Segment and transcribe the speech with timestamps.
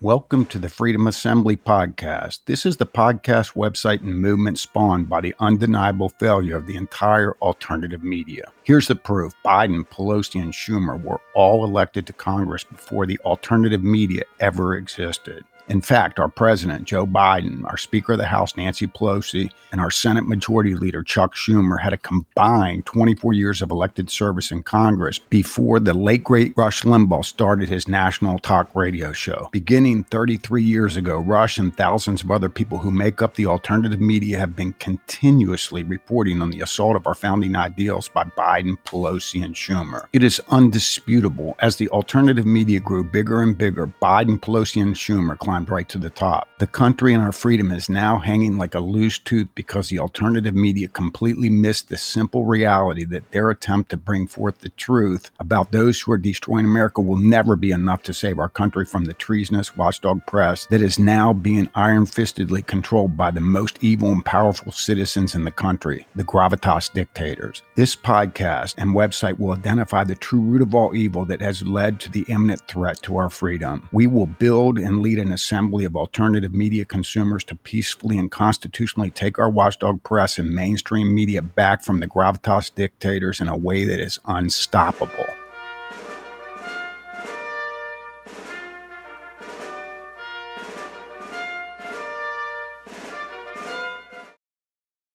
[0.00, 2.42] Welcome to the Freedom Assembly podcast.
[2.44, 7.32] This is the podcast website and movement spawned by the undeniable failure of the entire
[7.42, 8.44] alternative media.
[8.62, 13.82] Here's the proof Biden, Pelosi, and Schumer were all elected to Congress before the alternative
[13.82, 15.44] media ever existed.
[15.68, 19.90] In fact, our president, Joe Biden, our Speaker of the House, Nancy Pelosi, and our
[19.90, 25.18] Senate Majority Leader, Chuck Schumer, had a combined 24 years of elected service in Congress
[25.18, 29.50] before the late great Rush Limbaugh started his national talk radio show.
[29.52, 34.00] Beginning 33 years ago, Rush and thousands of other people who make up the alternative
[34.00, 39.44] media have been continuously reporting on the assault of our founding ideals by Biden, Pelosi,
[39.44, 40.06] and Schumer.
[40.14, 45.36] It is undisputable as the alternative media grew bigger and bigger, Biden, Pelosi, and Schumer
[45.38, 46.48] climbed climbed right to the top.
[46.58, 50.54] The country and our freedom is now hanging like a loose tooth because the alternative
[50.54, 55.72] media completely missed the simple reality that their attempt to bring forth the truth about
[55.72, 59.14] those who are destroying America will never be enough to save our country from the
[59.14, 64.24] treasonous watchdog press that is now being iron fistedly controlled by the most evil and
[64.24, 67.62] powerful citizens in the country, the gravitas dictators.
[67.74, 71.98] This podcast and website will identify the true root of all evil that has led
[72.00, 73.88] to the imminent threat to our freedom.
[73.92, 79.10] We will build and lead an assembly of alternative media consumers to peacefully and constitutionally
[79.10, 83.86] take our watchdog press and mainstream media back from the gravitas dictators in a way
[83.86, 85.37] that is unstoppable.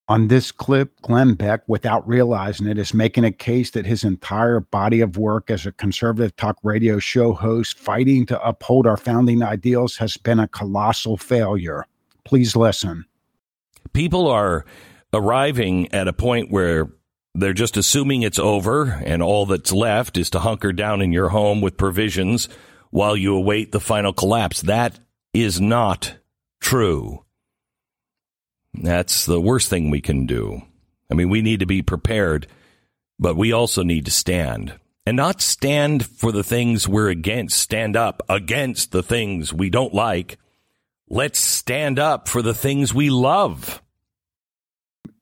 [0.09, 4.59] On this clip, Glenn Beck, without realizing it, is making a case that his entire
[4.59, 9.41] body of work as a conservative talk radio show host fighting to uphold our founding
[9.41, 11.85] ideals has been a colossal failure.
[12.25, 13.05] Please listen.
[13.93, 14.65] People are
[15.13, 16.89] arriving at a point where
[17.33, 21.29] they're just assuming it's over and all that's left is to hunker down in your
[21.29, 22.49] home with provisions
[22.89, 24.61] while you await the final collapse.
[24.61, 24.99] That
[25.33, 26.15] is not
[26.59, 27.22] true.
[28.73, 30.61] That's the worst thing we can do.
[31.11, 32.47] I mean, we need to be prepared,
[33.19, 37.95] but we also need to stand and not stand for the things we're against, stand
[37.95, 40.37] up against the things we don't like.
[41.09, 43.81] Let's stand up for the things we love.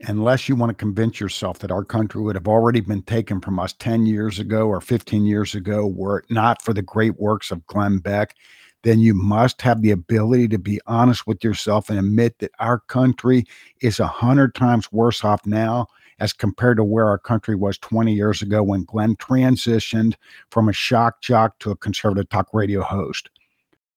[0.01, 3.59] Unless you want to convince yourself that our country would have already been taken from
[3.59, 7.51] us 10 years ago or 15 years ago, were it not for the great works
[7.51, 8.35] of Glenn Beck
[8.83, 12.79] then you must have the ability to be honest with yourself and admit that our
[12.79, 13.45] country
[13.81, 15.87] is a hundred times worse off now
[16.19, 20.13] as compared to where our country was 20 years ago when Glenn transitioned
[20.49, 23.29] from a shock jock to a conservative talk radio host.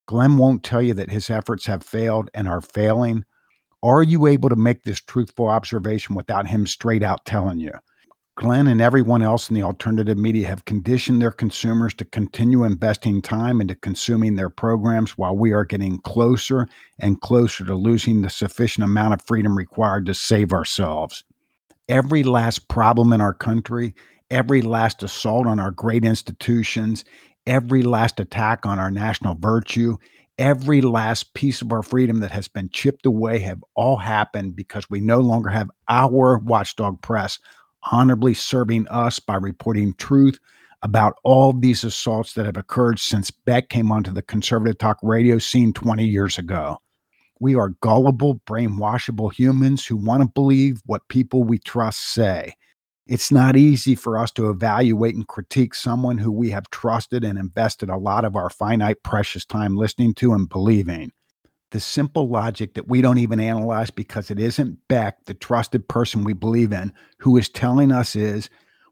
[0.07, 3.25] Glenn won't tell you that his efforts have failed and are failing.
[3.83, 7.73] Are you able to make this truthful observation without him straight out telling you?
[8.37, 13.21] Glenn and everyone else in the alternative media have conditioned their consumers to continue investing
[13.21, 16.67] time into consuming their programs while we are getting closer
[16.99, 21.23] and closer to losing the sufficient amount of freedom required to save ourselves.
[21.87, 23.95] Every last problem in our country,
[24.29, 27.05] every last assault on our great institutions,
[27.47, 29.95] every last attack on our national virtue,
[30.37, 34.89] every last piece of our freedom that has been chipped away have all happened because
[34.89, 37.39] we no longer have our watchdog press
[37.91, 40.39] honorably serving us by reporting truth
[40.81, 45.39] about all these assaults that have occurred since Beck came onto the conservative talk radio
[45.39, 46.77] scene 20 years ago.
[47.39, 52.53] We are gullible, brainwashable humans who want to believe what people we trust say.
[53.07, 57.37] It's not easy for us to evaluate and critique someone who we have trusted and
[57.37, 61.11] invested a lot of our finite, precious time listening to and believing
[61.75, 66.23] the simple logic that we don't even analyze because it isn't Beck, the trusted person
[66.23, 68.49] we believe in, who is telling us is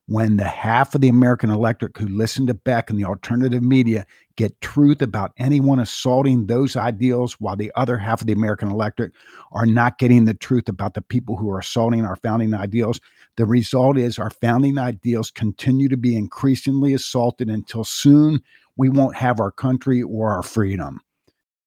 [0.07, 4.05] when the half of the American electorate who listen to Beck and the alternative media
[4.35, 9.13] get truth about anyone assaulting those ideals, while the other half of the American electorate
[9.53, 12.99] are not getting the truth about the people who are assaulting our founding ideals.
[13.37, 18.43] The result is our founding ideals continue to be increasingly assaulted until soon
[18.75, 20.99] we won't have our country or our freedom.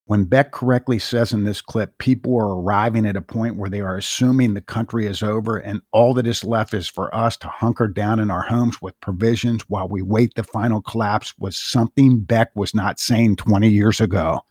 [0.09, 3.81] When Beck correctly says in this clip, people are arriving at a point where they
[3.81, 7.49] are assuming the country is over and all that is left is for us to
[7.49, 12.21] hunker down in our homes with provisions while we wait the final collapse was something
[12.21, 14.43] Beck was not saying 20 years ago.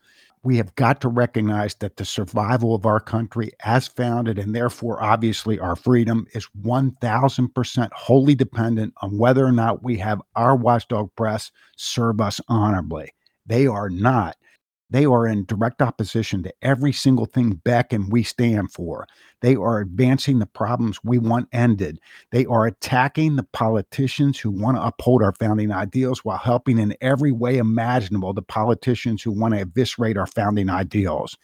[0.43, 5.01] We have got to recognize that the survival of our country, as founded and therefore
[5.01, 11.15] obviously our freedom, is 1000% wholly dependent on whether or not we have our watchdog
[11.15, 13.13] press serve us honorably.
[13.45, 14.35] They are not
[14.89, 19.07] They are in direct opposition to every single thing Beck and we stand for.
[19.41, 21.99] They are advancing the problems we want ended.
[22.31, 26.95] They are attacking the politicians who want to uphold our founding ideals while helping in
[27.01, 31.35] every way imaginable the politicians who want to eviscerate our founding ideals.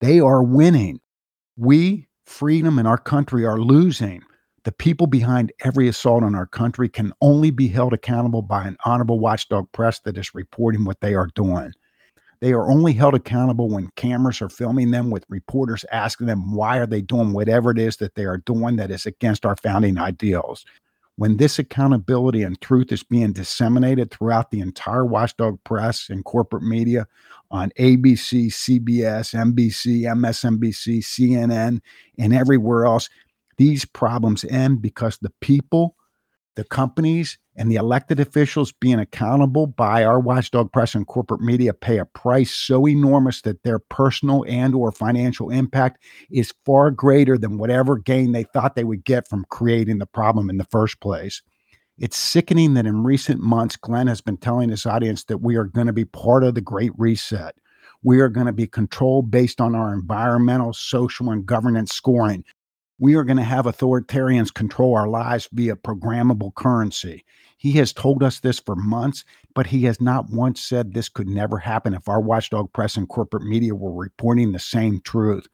[0.00, 1.00] They are winning.
[1.56, 4.22] We, freedom, and our country are losing.
[4.64, 8.76] The people behind every assault on our country can only be held accountable by an
[8.84, 11.72] honorable watchdog press that is reporting what they are doing.
[12.40, 16.78] They are only held accountable when cameras are filming them with reporters asking them why
[16.78, 19.98] are they doing whatever it is that they are doing that is against our founding
[19.98, 20.64] ideals.
[21.16, 26.62] When this accountability and truth is being disseminated throughout the entire watchdog press and corporate
[26.62, 27.06] media
[27.50, 31.82] on ABC, CBS, NBC, MSNBC, CNN,
[32.18, 33.10] and everywhere else,
[33.58, 35.94] these problems end because the people,
[36.56, 41.74] the companies, and the elected officials being accountable by our watchdog press and corporate media
[41.74, 47.36] pay a price so enormous that their personal and or financial impact is far greater
[47.36, 51.00] than whatever gain they thought they would get from creating the problem in the first
[51.00, 51.42] place.
[51.98, 55.64] It's sickening that in recent months, Glenn has been telling his audience that we are
[55.64, 57.54] going to be part of the Great Reset.
[58.02, 62.44] We are going to be controlled based on our environmental, social, and governance scoring.
[63.00, 67.24] We are going to have authoritarians control our lives via programmable currency.
[67.56, 69.24] He has told us this for months,
[69.54, 73.08] but he has not once said this could never happen if our watchdog press and
[73.08, 75.46] corporate media were reporting the same truth.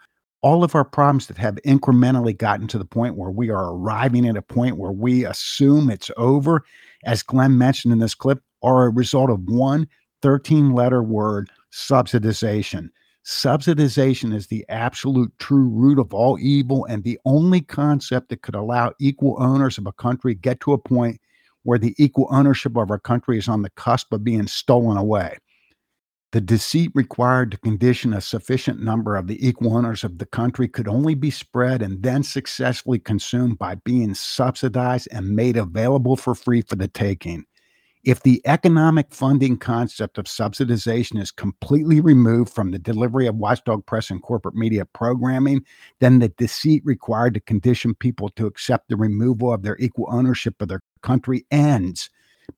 [0.43, 4.27] All of our problems that have incrementally gotten to the point where we are arriving
[4.29, 6.65] at a point where we assume it's over,
[7.05, 9.87] as Glenn mentioned in this clip, are a result of one
[10.21, 12.91] 13 letter word subsidization.
[13.27, 18.55] Subsidization is the absolute true root of all evil and the only concept that could
[18.55, 21.21] allow equal owners of a country get to a point
[21.65, 25.37] where the equal ownership of our country is on the cusp of being stolen away.
[26.31, 30.69] The deceit required to condition a sufficient number of the equal owners of the country
[30.69, 36.37] could only be spread and then successfully consumed by being subsidized and made available for
[36.37, 37.45] free for the taking.
[38.07, 43.85] If the economic funding concept of subsidization is completely removed from the delivery of watchdog
[43.85, 45.65] press and corporate media programming,
[45.99, 50.63] then the deceit required to condition people to accept the removal of their equal ownership
[50.63, 52.09] of their country ends.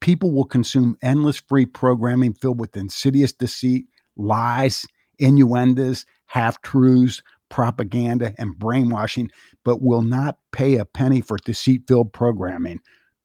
[0.01, 3.87] People will consume endless free programming filled with insidious deceit,
[4.19, 4.85] lies,
[5.19, 9.31] innuendos, half truths, propaganda, and brainwashing,
[9.65, 12.81] but will not pay a penny for deceit filled programming.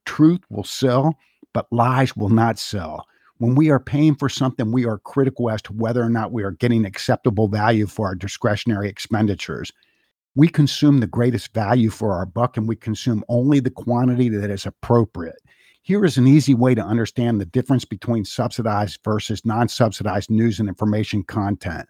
[0.06, 1.18] Truth will sell
[1.54, 3.06] but lies will not sell.
[3.38, 6.42] When we are paying for something, we are critical as to whether or not we
[6.42, 9.72] are getting acceptable value for our discretionary expenditures.
[10.36, 14.50] We consume the greatest value for our buck and we consume only the quantity that
[14.50, 15.40] is appropriate.
[15.82, 20.58] Here is an easy way to understand the difference between subsidized versus non subsidized news
[20.58, 21.88] and information content.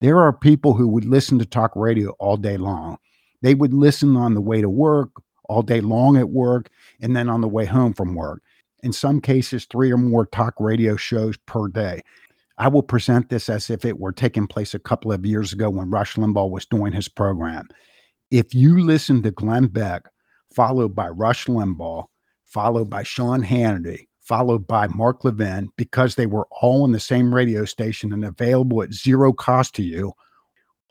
[0.00, 2.98] There are people who would listen to talk radio all day long.
[3.40, 5.10] They would listen on the way to work,
[5.44, 8.42] all day long at work, and then on the way home from work
[8.82, 12.02] in some cases, three or more talk radio shows per day.
[12.58, 15.70] I will present this as if it were taking place a couple of years ago
[15.70, 17.68] when Rush Limbaugh was doing his program.
[18.30, 20.02] If you listen to Glenn Beck,
[20.54, 22.06] followed by Rush Limbaugh,
[22.44, 27.34] followed by Sean Hannity, followed by Mark Levin, because they were all on the same
[27.34, 30.12] radio station and available at zero cost to you,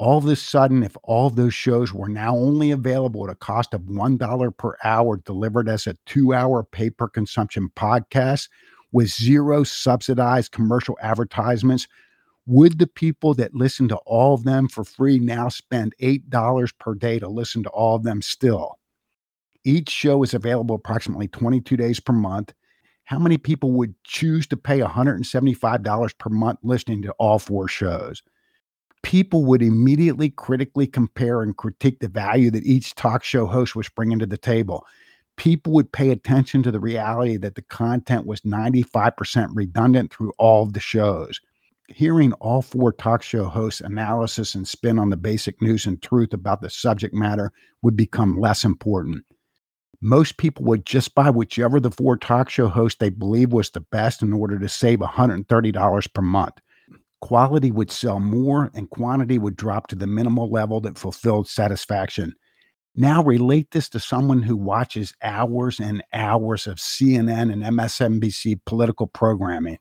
[0.01, 3.35] all of a sudden, if all of those shows were now only available at a
[3.35, 8.49] cost of $1 per hour, delivered as a two hour pay per consumption podcast
[8.91, 11.87] with zero subsidized commercial advertisements,
[12.47, 16.95] would the people that listen to all of them for free now spend $8 per
[16.95, 18.79] day to listen to all of them still?
[19.63, 22.55] Each show is available approximately 22 days per month.
[23.03, 28.23] How many people would choose to pay $175 per month listening to all four shows?
[29.03, 33.89] People would immediately critically compare and critique the value that each talk show host was
[33.89, 34.85] bringing to the table.
[35.37, 40.65] People would pay attention to the reality that the content was 95% redundant through all
[40.65, 41.39] the shows.
[41.87, 46.33] Hearing all four talk show hosts' analysis and spin on the basic news and truth
[46.33, 49.25] about the subject matter would become less important.
[49.99, 53.69] Most people would just buy whichever of the four talk show hosts they believe was
[53.69, 56.55] the best in order to save $130 per month
[57.21, 62.33] quality would sell more and quantity would drop to the minimal level that fulfilled satisfaction.
[62.95, 69.07] Now relate this to someone who watches hours and hours of CNN and MSNBC political
[69.07, 69.77] programming.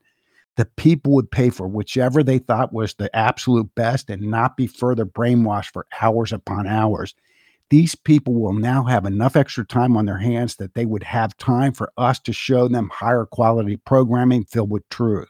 [0.55, 4.67] The people would pay for whichever they thought was the absolute best and not be
[4.67, 7.15] further brainwashed for hours upon hours.
[7.69, 11.35] These people will now have enough extra time on their hands that they would have
[11.37, 15.29] time for us to show them higher quality programming filled with truth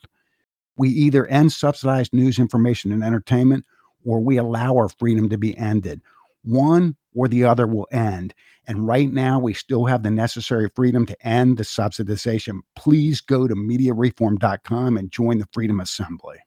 [0.81, 3.65] We either end subsidized news, information, and entertainment,
[4.03, 6.01] or we allow our freedom to be ended.
[6.41, 8.33] One or the other will end.
[8.65, 12.61] And right now, we still have the necessary freedom to end the subsidization.
[12.75, 16.37] Please go to mediareform.com and join the Freedom Assembly.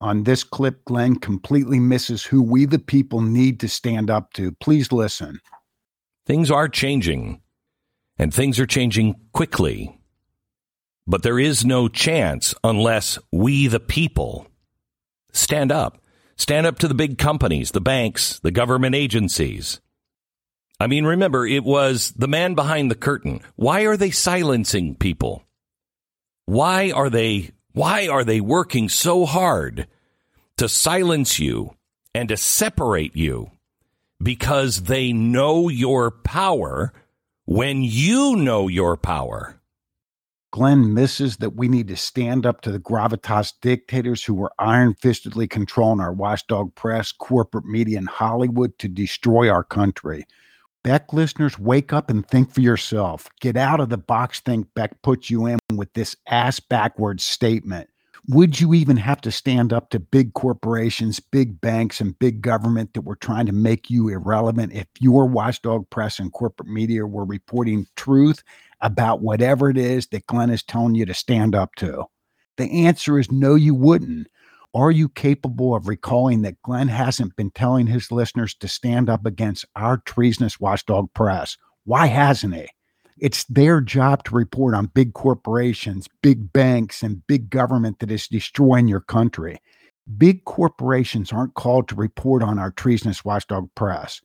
[0.00, 4.52] On this clip, Glenn completely misses who we, the people, need to stand up to.
[4.52, 5.40] Please listen.
[6.24, 7.40] Things are changing,
[8.16, 9.95] and things are changing quickly.
[11.06, 14.48] But there is no chance unless we, the people,
[15.32, 15.98] stand up.
[16.36, 19.80] Stand up to the big companies, the banks, the government agencies.
[20.78, 23.40] I mean, remember, it was the man behind the curtain.
[23.54, 25.42] Why are they silencing people?
[26.44, 29.86] Why are they, why are they working so hard
[30.58, 31.74] to silence you
[32.14, 33.50] and to separate you?
[34.22, 36.92] Because they know your power
[37.46, 39.55] when you know your power.
[40.52, 44.94] Glenn misses that we need to stand up to the gravitas dictators who are iron
[44.94, 50.24] fistedly controlling our watchdog press, corporate media, and Hollywood to destroy our country.
[50.82, 53.28] Beck listeners, wake up and think for yourself.
[53.40, 57.90] Get out of the box think Beck puts you in with this ass backwards statement.
[58.28, 62.94] Would you even have to stand up to big corporations, big banks, and big government
[62.94, 67.24] that were trying to make you irrelevant if your watchdog press and corporate media were
[67.24, 68.42] reporting truth
[68.80, 72.04] about whatever it is that Glenn is telling you to stand up to?
[72.56, 74.28] The answer is no, you wouldn't.
[74.74, 79.24] Are you capable of recalling that Glenn hasn't been telling his listeners to stand up
[79.24, 81.56] against our treasonous watchdog press?
[81.84, 82.68] Why hasn't he?
[83.18, 88.28] It's their job to report on big corporations, big banks, and big government that is
[88.28, 89.58] destroying your country.
[90.18, 94.20] Big corporations aren't called to report on our treasonous watchdog press.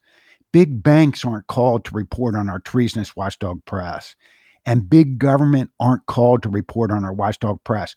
[0.52, 4.16] Big banks aren't called to report on our treasonous watchdog press
[4.66, 7.96] and big government aren't called to report on our watchdog press.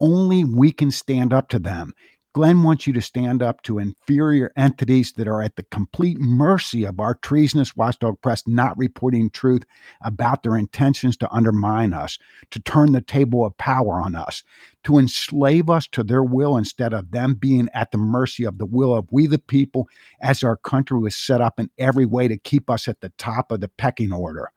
[0.00, 1.94] Only we can stand up to them.
[2.34, 6.84] Glenn wants you to stand up to inferior entities that are at the complete mercy
[6.84, 9.64] of our treasonous watchdog press not reporting truth
[10.00, 12.18] about their intentions to undermine us,
[12.50, 14.42] to turn the table of power on us,
[14.84, 18.66] to enslave us to their will instead of them being at the mercy of the
[18.66, 19.86] will of we the people,
[20.22, 23.52] as our country was set up in every way to keep us at the top
[23.52, 24.50] of the pecking order.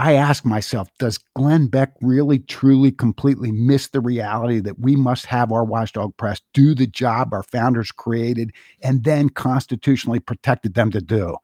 [0.00, 5.26] I ask myself, does Glenn Beck really, truly, completely miss the reality that we must
[5.26, 10.92] have our watchdog press do the job our founders created and then constitutionally protected them
[10.92, 11.36] to do?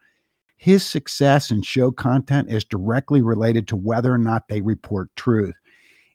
[0.57, 5.57] His success in show content is directly related to whether or not they report truth.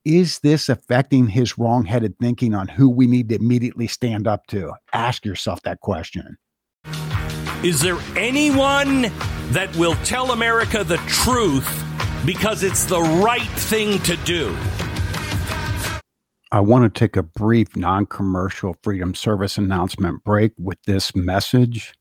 [0.06, 4.72] Is this affecting his wrong-headed thinking on who we need to immediately stand up to?
[4.94, 6.38] Ask yourself that question.
[7.64, 9.12] Is there anyone
[9.52, 11.68] that will tell America the truth
[12.26, 14.56] because it's the right thing to do.
[16.52, 21.94] I want to take a brief non commercial Freedom Service announcement break with this message.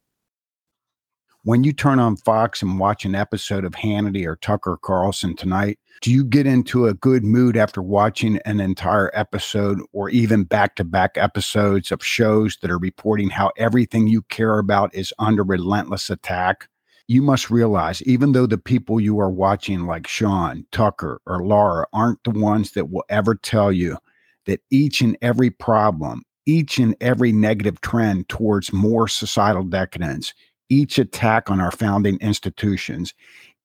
[1.44, 5.78] When you turn on Fox and watch an episode of Hannity or Tucker Carlson tonight,
[6.00, 10.76] do you get into a good mood after watching an entire episode or even back
[10.76, 15.42] to back episodes of shows that are reporting how everything you care about is under
[15.42, 16.68] relentless attack?
[17.08, 21.86] You must realize, even though the people you are watching, like Sean, Tucker, or Laura,
[21.94, 23.96] aren't the ones that will ever tell you
[24.44, 30.34] that each and every problem, each and every negative trend towards more societal decadence,
[30.68, 33.14] each attack on our founding institutions,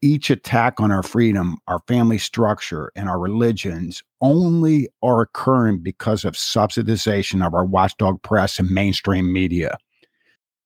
[0.01, 6.23] each attack on our freedom, our family structure, and our religions only are occurring because
[6.23, 9.77] of subsidization of our watchdog press and mainstream media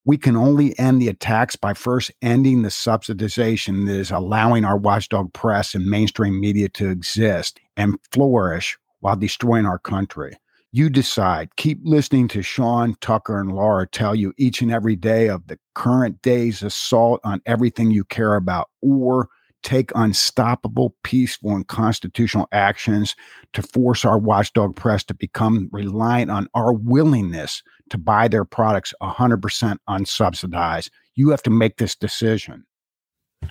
[0.08, 4.78] we can only end the attacks by first ending the subsidization that is allowing our
[4.78, 10.34] watchdog press and mainstream media to exist and flourish while destroying our country.
[10.72, 11.54] You decide.
[11.56, 15.58] Keep listening to Sean, Tucker, and Laura tell you each and every day of the
[15.74, 19.28] current day's assault on everything you care about, or
[19.62, 23.14] take unstoppable, peaceful, and constitutional actions
[23.52, 28.94] to force our watchdog press to become reliant on our willingness to buy their products
[29.02, 30.90] 100% unsubsidized.
[31.14, 32.64] You have to make this decision.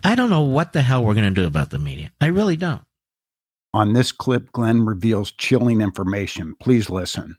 [0.03, 2.11] I don't know what the hell we're going to do about the media.
[2.19, 2.81] I really don't.
[3.73, 6.55] On this clip, Glenn reveals chilling information.
[6.59, 7.37] Please listen.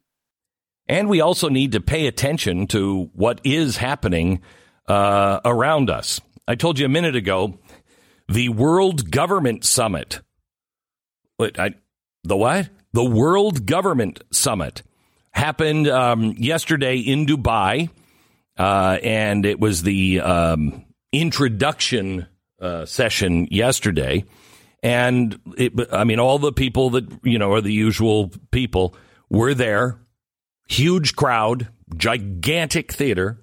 [0.87, 4.41] And we also need to pay attention to what is happening
[4.87, 6.21] uh, around us.
[6.47, 7.59] I told you a minute ago
[8.29, 10.21] the World Government Summit.
[11.37, 11.75] What, I,
[12.25, 12.71] the what?
[12.93, 14.83] The World Government Summit
[15.39, 17.89] happened um, yesterday in Dubai,
[18.59, 22.27] uh, and it was the um, introduction
[22.61, 24.25] uh, session yesterday.
[24.83, 28.95] And it, I mean, all the people that you know are the usual people
[29.31, 29.99] were there,
[30.69, 33.39] huge crowd, gigantic theater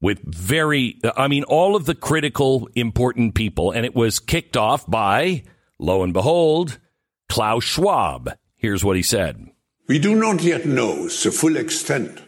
[0.00, 3.70] with very, I mean, all of the critical, important people.
[3.70, 5.44] And it was kicked off by,
[5.78, 6.78] lo and behold,
[7.28, 8.36] Klaus Schwab.
[8.56, 9.50] Here's what he said
[9.86, 12.20] We do not yet know the full extent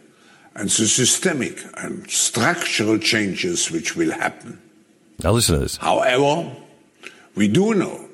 [0.55, 4.61] and the systemic and structural changes which will happen.
[5.23, 5.77] Now, listen to this.
[5.77, 6.55] However,
[7.35, 8.07] we do know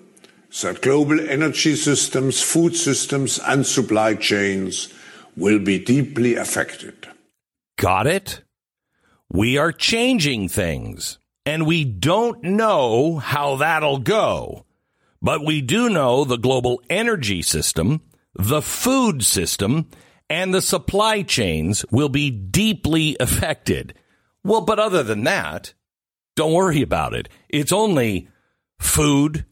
[0.62, 4.92] that global energy systems, food systems, and supply chains
[5.38, 7.08] will be deeply affected.
[7.78, 8.42] Got it?
[9.30, 14.66] We are changing things, and we don't know how that'll go.
[15.22, 18.02] But we do know the global energy system,
[18.36, 19.90] the food system,
[20.30, 23.94] and the supply chains will be deeply affected.
[24.44, 25.74] Well, but other than that,
[26.36, 27.30] don't worry about it.
[27.50, 28.28] It's only
[28.80, 29.46] food,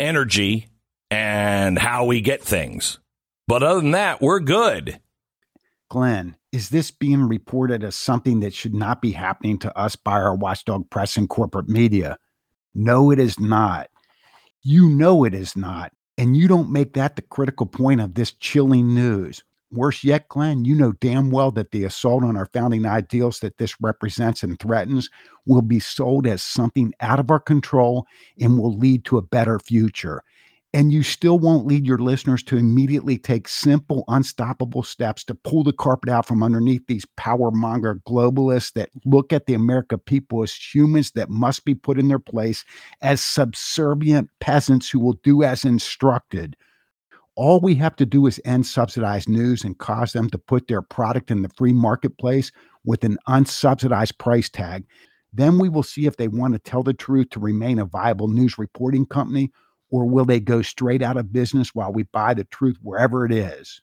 [0.00, 0.68] energy,
[1.10, 2.98] and how we get things.
[3.46, 5.00] But other than that, we're good.
[5.88, 10.12] Glenn, is this being reported as something that should not be happening to us by
[10.12, 12.18] our watchdog press and corporate media?
[12.74, 13.88] No, it is not.
[14.62, 15.92] You know it is not.
[16.18, 19.44] And you don't make that the critical point of this chilling news.
[19.72, 23.58] Worse yet, Glenn, you know damn well that the assault on our founding ideals that
[23.58, 25.10] this represents and threatens
[25.44, 28.06] will be sold as something out of our control
[28.40, 30.22] and will lead to a better future
[30.76, 35.64] and you still won't lead your listeners to immediately take simple, unstoppable steps to pull
[35.64, 40.42] the carpet out from underneath these power monger globalists that look at the America people
[40.42, 42.62] as humans that must be put in their place
[43.00, 46.54] as subservient peasants who will do as instructed.
[47.36, 50.82] All we have to do is end subsidized news and cause them to put their
[50.82, 52.52] product in the free marketplace
[52.84, 54.84] with an unsubsidized price tag.
[55.32, 58.28] Then we will see if they want to tell the truth to remain a viable
[58.28, 59.50] news reporting company
[59.90, 63.32] or will they go straight out of business while we buy the truth wherever it
[63.32, 63.82] is?